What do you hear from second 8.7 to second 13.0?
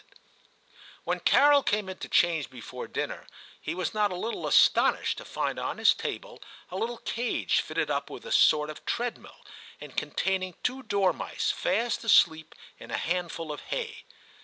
of treadmill, and containing two dormice fast asleep in a